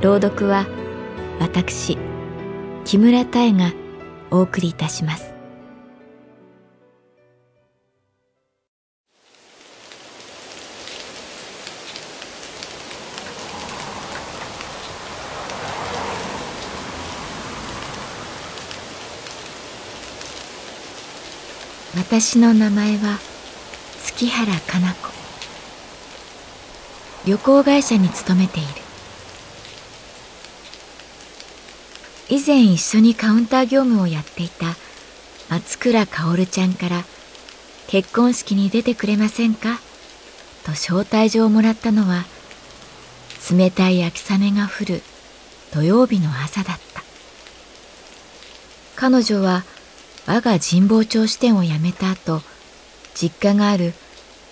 [0.00, 0.64] 朗読は
[1.40, 1.98] 私
[2.84, 3.72] 木村多江が
[4.30, 5.34] お送りいたします。
[21.96, 23.18] 私の名前は
[24.04, 25.08] 月原かな子。
[27.26, 28.87] 旅行会社に勤めている。
[32.30, 34.76] 以前一緒にカウンター業務をやっていた
[35.48, 37.04] 松倉薫ちゃんから
[37.86, 39.78] 結婚式に出てくれませんか？
[40.64, 42.24] と招待状をもらったのは
[43.50, 45.02] 冷たい秋雨が降る
[45.72, 47.02] 土曜日の朝だった
[48.94, 49.64] 彼女は
[50.26, 52.42] 我が神保町支店を辞めた後
[53.14, 53.94] 実家がある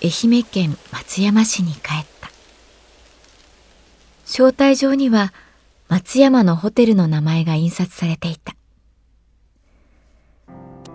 [0.03, 2.31] 愛媛県松山市に帰った
[4.25, 5.35] 招待状には
[5.89, 8.55] 松山のホテルの名前が印刷されていた。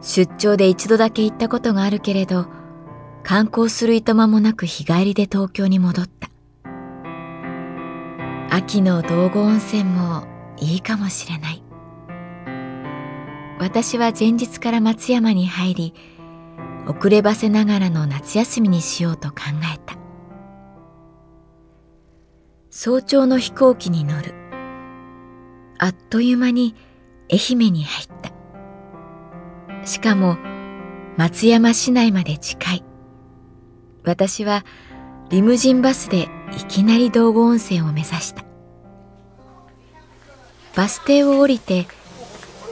[0.02, 2.48] 出張で一度だけ行ったことがあるけれど、
[3.24, 6.30] 観光するいとまもなく日帰りで東京に戻った。
[8.50, 10.26] 秋の道後温泉も
[10.58, 11.64] いいかもしれない。
[13.60, 15.94] 私は前日から松山に入り、
[16.88, 19.36] 遅ればせながらの夏休みにしようと考
[19.74, 19.96] えた。
[22.72, 24.41] 早朝の飛行機に乗る。
[25.84, 26.76] あっという間に
[27.32, 28.32] 愛媛に入った。
[29.84, 30.38] しかも
[31.18, 32.84] 松山市内まで近い。
[34.04, 34.64] 私は
[35.30, 38.46] リムジンバスでいきなり道後温泉を目指した。
[40.76, 41.88] バス停を降りて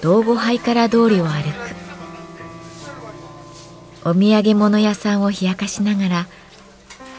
[0.03, 1.51] 道後ハイカラ通りを歩
[4.03, 4.09] く。
[4.09, 6.27] お土産物屋さんを冷やかしながら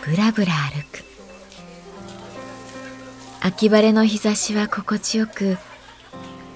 [0.06, 1.04] ぶらぶら歩く。
[3.40, 5.58] 秋晴れの日差しは心地よく、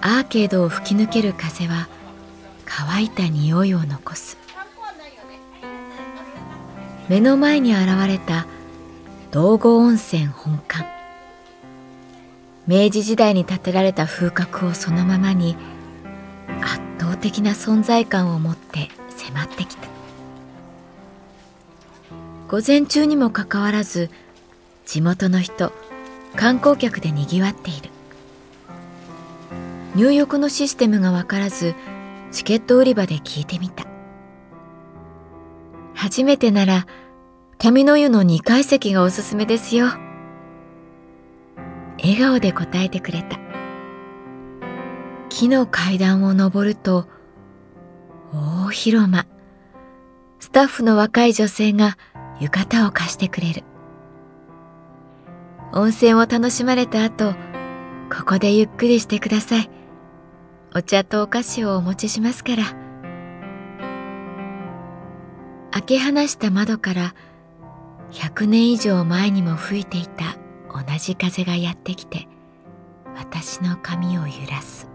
[0.06, 1.88] アーケードを吹き抜ける風は
[2.66, 4.37] 乾いた匂いを残す。
[7.09, 8.47] 目の前に現れた
[9.31, 10.84] 道後温泉本館。
[12.66, 15.56] 明治時代に建てられた風格をそのままに
[16.60, 19.88] 圧倒的な存在感を持って迫ってきた。
[22.48, 24.10] 午前中にもかかわらず
[24.84, 25.72] 地元の人
[26.36, 27.94] 観光客でにぎわっている。
[29.94, 31.75] 入浴のシステムがわからず
[32.32, 33.84] チケット売り場で聞いてみた。
[35.94, 36.87] 初めてなら
[37.59, 39.87] 紙の湯の2階席がおすすめですよ。
[42.03, 43.38] 笑顔で答えてくれた。
[45.28, 47.06] 木の階段を登ると
[48.33, 49.27] 大広間。
[50.41, 51.97] スタッフの若い女性が
[52.41, 53.62] 浴衣を貸してくれる。
[55.72, 57.34] 温泉を楽しまれた後
[58.12, 59.84] ここでゆっくりしてください。
[60.77, 62.65] お茶とお菓子をお持ちしますから。
[65.71, 67.15] 開け放した窓から
[68.10, 70.37] 100年以上前にも吹いていた
[70.72, 72.28] 同じ風がやってきて
[73.16, 74.89] 私の髪を揺らす。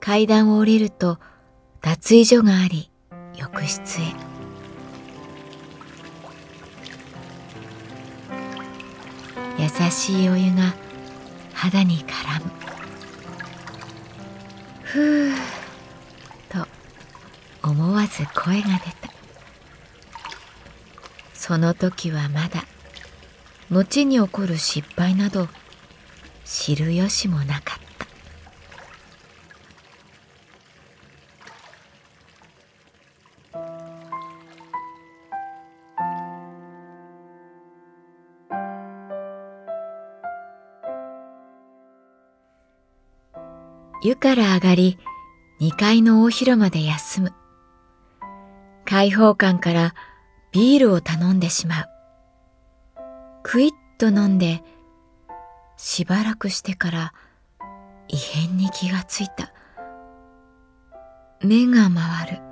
[0.00, 1.18] 階段を降りると
[1.82, 2.90] 脱衣所があり
[3.36, 4.04] 浴室へ。
[9.58, 10.74] 優しいお湯が
[11.52, 12.61] 肌に絡む。
[14.92, 15.32] ふう
[16.50, 16.66] と
[17.66, 19.10] 思わず声が出た。
[21.32, 22.64] その時はまだ
[23.70, 25.48] 後に起こる失敗など
[26.44, 27.81] 知る由もなかった。
[44.04, 44.98] 湯から上がり、
[45.60, 47.32] 2階の大広間で休む。
[48.84, 49.94] 開放感から
[50.50, 51.86] ビールを頼んでしまう。
[53.44, 54.64] クイッと飲んで、
[55.76, 57.14] しばらくしてから
[58.08, 59.52] 異変に気がついた。
[61.40, 62.42] 目が回る。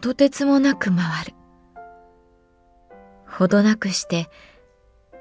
[0.00, 1.34] とてつもなく回る。
[3.28, 4.30] ほどなくして、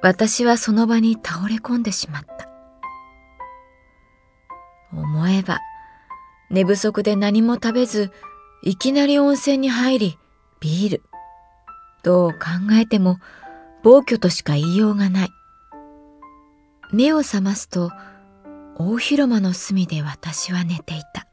[0.02, 2.53] 私はその場に倒れ込んでしまった。
[5.02, 5.60] 思えば、
[6.50, 8.12] 寝不足で何も食べず、
[8.62, 10.18] いきなり温泉に入り、
[10.60, 11.04] ビール。
[12.04, 12.38] どう考
[12.74, 13.20] えても、
[13.84, 15.30] 暴挙としか言いようがない。
[16.92, 17.92] 目を覚ますと、
[18.78, 21.28] 大広間の隅で私は寝ていた。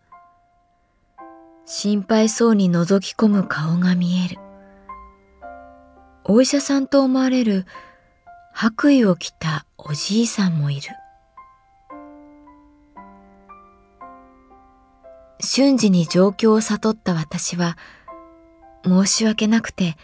[1.66, 4.40] 心配そうに覗き込む顔が見える。
[6.24, 7.66] お医者さんと思われる
[8.52, 10.88] 白衣を着たおじいさんもいる。
[15.40, 17.76] 瞬時に状況を悟った私は、
[18.84, 19.96] 申し訳なくて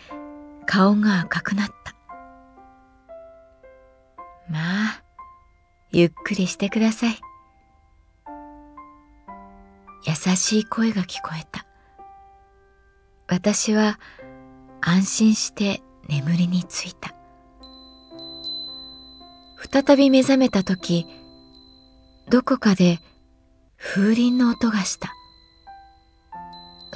[0.67, 1.95] 顔が赤くなった。
[4.49, 5.03] まあ、
[5.91, 7.17] ゆっくりしてください。
[10.07, 11.67] 優しい声が聞こえた。
[13.29, 13.99] 私は
[14.81, 17.15] 安心して眠りについた。
[19.73, 21.07] 再び目覚めた時、
[22.31, 23.01] どこかで
[23.77, 25.13] 風鈴の音がした。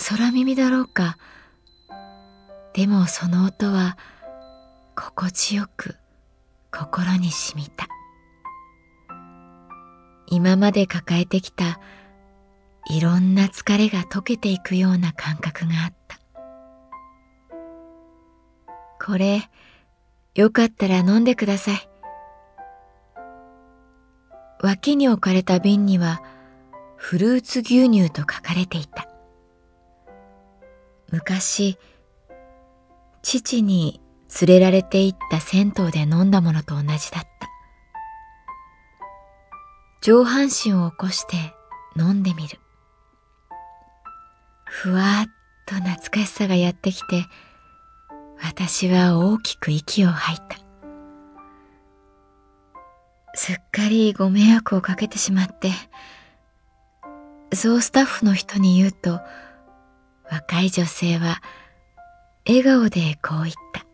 [0.01, 1.19] 空耳だろうか。
[2.73, 3.99] でもその音は
[4.97, 5.97] 心地よく
[6.73, 7.87] 心に染みた。
[10.27, 11.81] 今まで抱えてきた
[12.89, 16.19] いろんな疲れが溶けていくような感覚があった。
[19.05, 19.43] これ、
[20.35, 21.89] よかったら飲んでください。
[24.63, 26.23] 脇に置かれた瓶には
[26.97, 29.10] フルーツ牛乳と書かれていた。
[31.11, 31.79] 昔、
[33.23, 34.01] 父に
[34.41, 37.31] 連れられて行った銭湯で飲んだものと同じだった。
[40.03, 41.37] 上半身を起こして
[41.97, 42.59] 飲んでみる。
[44.65, 45.27] ふわっ
[45.67, 47.27] と懐かしさがやってきて、
[48.43, 50.59] 私は大きく息を吐いた。
[53.35, 55.71] すっかりご迷惑をかけてしまって、
[57.53, 59.21] そうスタッフの人に言うと、
[60.31, 61.43] 若い女性は
[62.47, 63.85] 笑顔でこう言った。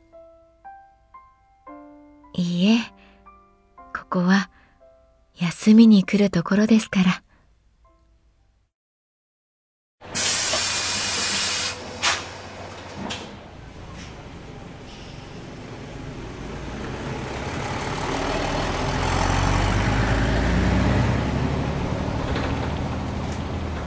[2.34, 2.78] いいえ、
[3.94, 4.50] ここは
[5.40, 7.22] 休みに来るところですから。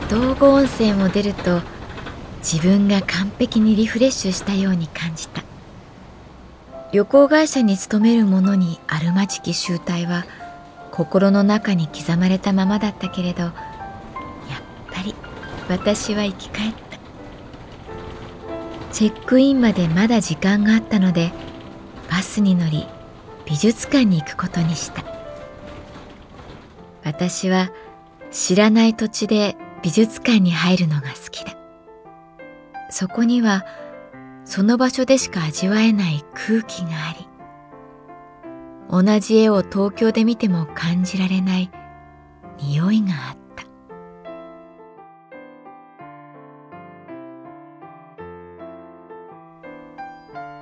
[0.10, 1.62] 道後温泉を出ると
[2.40, 5.44] 自分が完璧にリフレッシュしたように感じた。
[6.92, 10.26] 旅行会社に勤める者にあるまじき集体は
[10.92, 13.54] 心の中に刻まれたままだったけれどやっ
[14.92, 15.14] ぱり
[15.70, 16.80] 私は生き返った。
[18.92, 21.32] チェックインまでまだ時間があったので
[22.10, 22.88] バスに乗り
[23.46, 25.04] 美術館に行くことにした。
[27.04, 27.72] 私は
[28.32, 31.59] 知らない土地で美術館に入るのが好きだ。
[32.90, 33.66] そこには
[34.46, 37.28] その場所でしか味わえない空気があり
[38.90, 41.72] 同じ絵を東京で見ても感じられない
[42.58, 43.66] 匂いがあった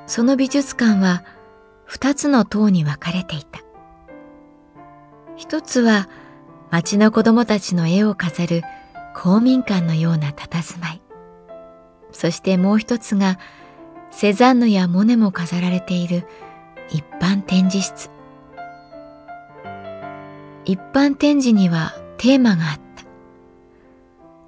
[0.05, 1.23] その美術館は
[1.85, 3.61] 二つの塔に分かれていた
[5.37, 6.09] 一つは
[6.71, 8.61] 町の子供たちの絵を飾る
[9.15, 11.06] 公民館のような佇まい。
[12.17, 13.37] そしてもう一つが、
[14.09, 16.25] セザンヌやモネも飾られている
[16.89, 18.09] 一般展示室。
[20.65, 23.03] 一般展示にはテーマがあった。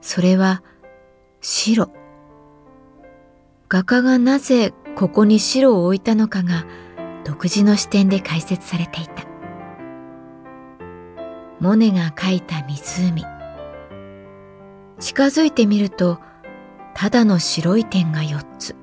[0.02, 0.64] それは
[1.42, 1.92] 白。
[3.68, 6.66] 画家がなぜここに白を置いたのかが
[7.24, 9.28] 独自の視点で解説されていた。
[11.60, 13.24] モネが描いた湖。
[15.00, 16.20] 近づいてみると、
[17.00, 18.76] ただの白い点が4つ。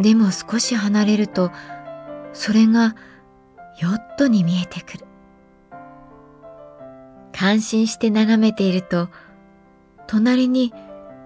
[0.00, 1.52] でも少し離れると、
[2.32, 2.96] それが
[3.78, 5.06] ヨットに見えてくる。
[7.30, 9.10] 感心して眺めていると、
[10.06, 10.72] 隣に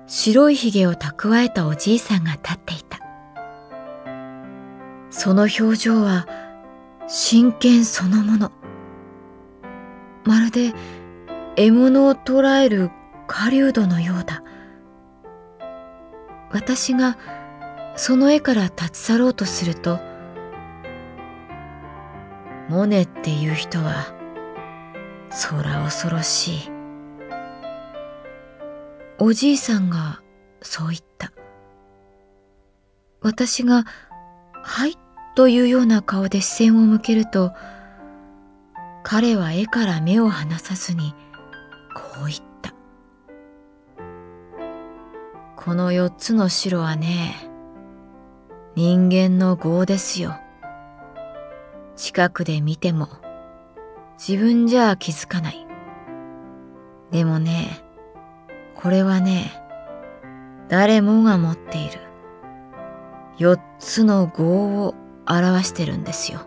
[0.09, 2.99] 白い髭を蓄えたおじいさんが立っていた。
[5.11, 6.27] その表情は
[7.07, 8.51] 真剣そのもの。
[10.25, 10.73] まるで
[11.55, 12.91] 獲物を捕らえる
[13.29, 14.43] 狩人のようだ。
[16.53, 17.17] 私が
[17.97, 20.01] その絵から立ち去ろうとすると、
[22.69, 24.15] モネっていう人は、
[25.51, 26.71] 空恐ろしい。
[29.19, 30.21] おじいさんが
[30.63, 31.33] そう言った。
[33.21, 33.85] 私が、
[34.65, 34.97] はい
[35.35, 37.53] というような顔で視線を向けると、
[39.03, 41.15] 彼は絵から目を離さずに、
[41.95, 42.52] こう言った。
[45.65, 47.37] この四つの白はね、
[48.75, 50.35] 人間の業ですよ。
[51.95, 53.09] 近くで見ても、
[54.19, 55.65] 自分じゃ気づかない。
[57.13, 57.81] でもね、
[58.75, 59.53] これはね、
[60.69, 62.01] 誰もが持っている。
[63.39, 64.45] 四つの業
[64.85, 64.97] を
[65.29, 66.41] 表してるんですよ。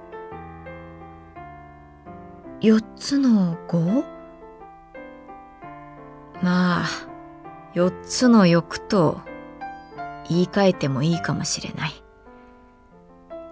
[2.59, 4.03] 四つの業？
[6.41, 6.85] まあ、
[7.75, 9.19] 四つの欲と
[10.29, 11.91] 言い換えてもいいかもしれない。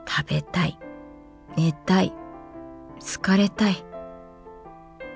[0.08, 0.80] 食べたい、
[1.58, 2.14] 寝たい、
[3.02, 3.84] 疲れたい、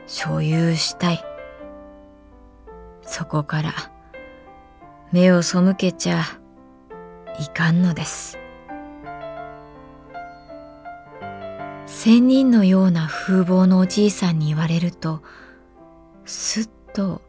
[0.07, 1.23] 所有したい。
[3.01, 3.71] そこから
[5.13, 6.21] 目を背けちゃ
[7.39, 8.37] いかんのです。
[11.85, 15.21] 仙人のような風貌のおじいさんに言われると、
[16.25, 17.21] すっと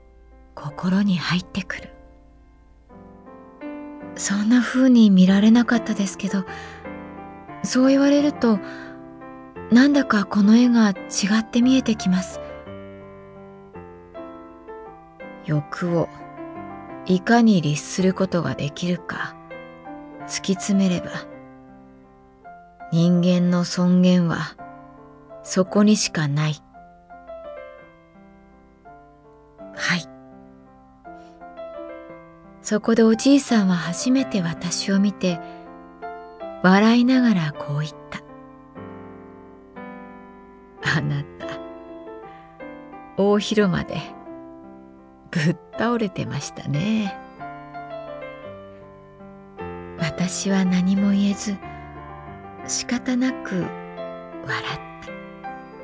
[0.59, 1.91] 心に入ってくる。
[4.17, 6.45] そんな風に見られなかったですけど、
[7.63, 8.59] そう言われると、
[9.71, 10.95] なんだかこの絵が違
[11.41, 12.41] って見えてきます。
[15.47, 16.09] 欲を
[17.07, 19.35] いかに律することができるか
[20.27, 21.11] 突き詰めれば
[22.93, 24.57] 人間の尊厳は
[25.43, 26.63] そこにしかない。
[29.75, 30.18] はい。
[32.69, 35.41] そこでおじいさんは初めて私を見て
[36.63, 38.21] 笑いながらこう言った。
[40.83, 41.47] あなた、
[43.17, 44.03] 大広間で
[45.31, 47.19] ぶっ倒れてましたね。
[49.99, 51.57] 私は何も言えず
[52.67, 53.63] 仕方なく
[54.45, 54.75] 笑っ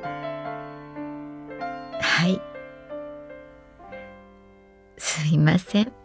[0.03, 0.07] た。
[1.99, 2.39] はい。
[4.99, 6.04] すいません。